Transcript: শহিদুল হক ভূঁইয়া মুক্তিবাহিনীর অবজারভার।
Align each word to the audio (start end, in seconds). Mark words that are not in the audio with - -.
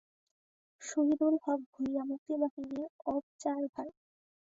শহিদুল 0.81 1.35
হক 1.43 1.59
ভূঁইয়া 1.71 2.03
মুক্তিবাহিনীর 2.09 2.83
অবজারভার। 3.07 3.87